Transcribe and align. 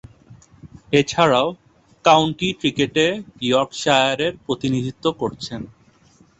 এছাড়াও, 0.93 1.47
কাউন্টি 2.05 2.49
ক্রিকেটে 2.59 3.05
ইয়র্কশায়ারের 3.41 4.33
প্রতিনিধিত্ব 4.45 5.05
করছেন। 5.21 5.61